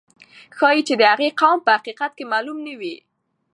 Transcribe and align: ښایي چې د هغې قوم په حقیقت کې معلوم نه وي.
ښایي 0.57 0.81
چې 0.87 0.93
د 0.97 1.01
هغې 1.11 1.29
قوم 1.39 1.59
په 1.65 1.71
حقیقت 1.77 2.11
کې 2.17 2.29
معلوم 2.31 2.57
نه 2.67 2.73
وي. 2.79 2.95